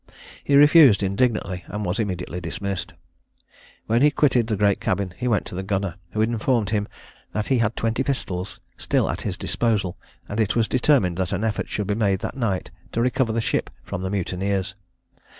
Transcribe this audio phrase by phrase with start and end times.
[0.43, 2.95] He refused indignantly, and was immediately dismissed.
[3.85, 6.87] When he quitted the great cabin, he went to the gunner, who informed him
[7.33, 11.43] that he had twenty pistols still at his disposal, and it was determined that an
[11.43, 14.73] effort should be made that night to recover the ship from the mutineers.